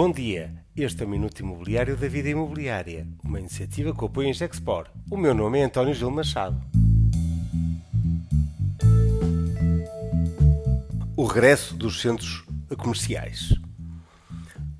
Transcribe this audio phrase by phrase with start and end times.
[0.00, 4.32] Bom dia, este é o Minuto Imobiliário da Vida Imobiliária, uma iniciativa que apoia a
[4.32, 4.86] Gexpor.
[5.10, 6.56] O meu nome é António Gil Machado.
[11.16, 12.44] O regresso dos centros
[12.76, 13.52] comerciais.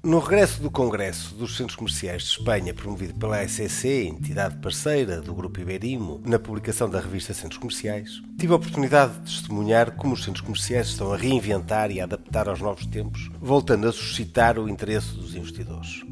[0.08, 5.34] No regresso do Congresso dos Centros Comerciais de Espanha, promovido pela SEC, entidade parceira do
[5.34, 10.24] Grupo Iberimo, na publicação da revista Centros Comerciais, tive a oportunidade de testemunhar como os
[10.24, 14.66] centros comerciais estão a reinventar e a adaptar aos novos tempos, voltando a suscitar o
[14.66, 16.02] interesse dos investidores.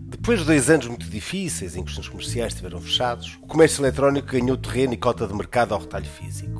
[0.00, 3.82] Depois de dois anos muito difíceis em que os centros comerciais estiveram fechados, o comércio
[3.82, 6.57] eletrónico ganhou terreno e cota de mercado ao retalho físico.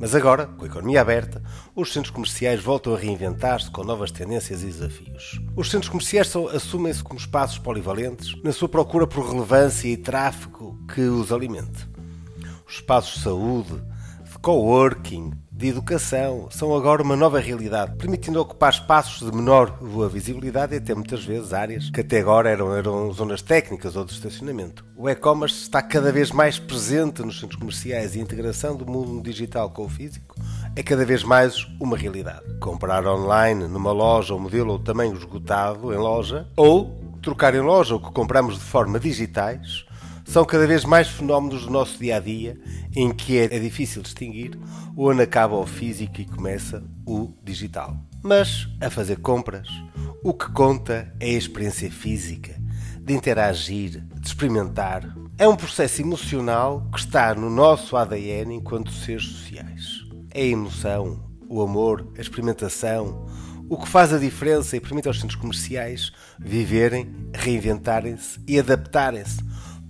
[0.00, 1.42] Mas agora, com a economia aberta,
[1.76, 5.38] os centros comerciais voltam a reinventar-se com novas tendências e desafios.
[5.54, 11.02] Os centros comerciais assumem-se como espaços polivalentes na sua procura por relevância e tráfego que
[11.02, 11.86] os alimente.
[12.66, 13.74] Os espaços de saúde,
[14.24, 19.78] de coworking, de educação são agora uma nova realidade, permitindo ocupar espaços de menor
[20.10, 24.12] visibilidade e até muitas vezes áreas que até agora eram, eram zonas técnicas ou de
[24.14, 24.82] estacionamento.
[24.96, 29.22] O e-commerce está cada vez mais presente nos centros comerciais e a integração do mundo
[29.22, 30.34] digital com o físico
[30.74, 32.40] é cada vez mais uma realidade.
[32.58, 37.96] Comprar online numa loja ou modelo ou tamanho esgotado em loja ou trocar em loja
[37.96, 39.84] o que compramos de forma digitais
[40.24, 42.58] são cada vez mais fenómenos do nosso dia a dia
[42.94, 44.58] em que é, difícil distinguir
[44.96, 47.96] onde acaba o físico e começa o digital.
[48.22, 49.68] Mas a fazer compras,
[50.22, 52.54] o que conta é a experiência física,
[53.00, 55.14] de interagir, de experimentar.
[55.38, 60.04] É um processo emocional que está no nosso ADN enquanto seres sociais.
[60.32, 63.26] É a emoção, o amor, a experimentação,
[63.70, 69.38] o que faz a diferença e permite aos centros comerciais viverem, reinventarem-se e adaptarem-se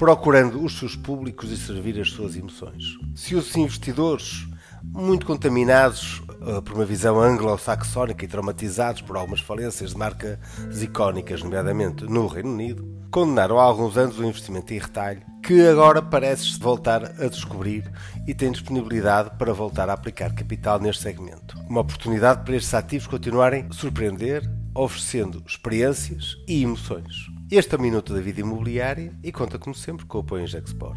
[0.01, 2.97] procurando os seus públicos e servir as suas emoções.
[3.15, 4.49] Se os investidores,
[4.83, 10.39] muito contaminados uh, por uma visão anglo-saxónica e traumatizados por algumas falências de marcas
[10.81, 16.01] icónicas, nomeadamente no Reino Unido, condenaram há alguns anos o investimento em retalho, que agora
[16.01, 17.85] parece voltar a descobrir
[18.27, 21.59] e tem disponibilidade para voltar a aplicar capital neste segmento.
[21.69, 27.40] Uma oportunidade para estes ativos continuarem a surpreender, oferecendo experiências e emoções.
[27.51, 30.47] Este é o Minuto da Vida Imobiliária e conta, como sempre, com o apoio em
[30.47, 30.95] Gexpor.